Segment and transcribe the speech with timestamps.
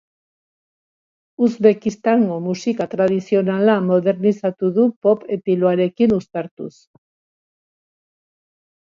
[1.47, 6.71] Uzbekistango musika tradizionala modernizatu du pop etiloarekin uztartuz.